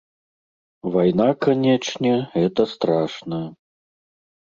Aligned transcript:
Вайна, 0.95 1.27
канечне, 1.47 2.17
гэта 2.35 2.61
страшна. 2.75 3.47